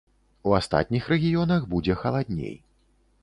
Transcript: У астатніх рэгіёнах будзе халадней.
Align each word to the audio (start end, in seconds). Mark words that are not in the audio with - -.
У 0.51 0.55
астатніх 0.59 1.09
рэгіёнах 1.13 1.69
будзе 1.73 1.97
халадней. 2.01 2.55